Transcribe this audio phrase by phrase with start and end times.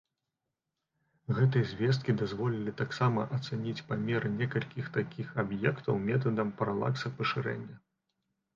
[1.39, 7.75] Гэтыя звесткі дазволілі таксама ацаніць памеры некалькіх такіх аб'ектаў метадам паралакса пашырэння.